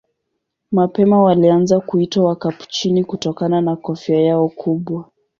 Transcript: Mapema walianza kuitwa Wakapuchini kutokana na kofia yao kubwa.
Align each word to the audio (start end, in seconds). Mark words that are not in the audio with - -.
Mapema 0.71 1.23
walianza 1.23 1.79
kuitwa 1.79 2.25
Wakapuchini 2.25 3.03
kutokana 3.03 3.61
na 3.61 3.75
kofia 3.75 4.21
yao 4.21 4.49
kubwa. 4.49 5.09